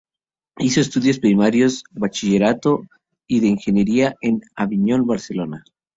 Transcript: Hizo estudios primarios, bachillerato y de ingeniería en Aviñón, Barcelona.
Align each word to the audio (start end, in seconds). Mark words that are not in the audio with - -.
Hizo 0.57 0.81
estudios 0.81 1.19
primarios, 1.19 1.83
bachillerato 1.91 2.81
y 3.27 3.39
de 3.39 3.49
ingeniería 3.49 4.15
en 4.21 4.41
Aviñón, 4.55 5.05
Barcelona. 5.05 5.63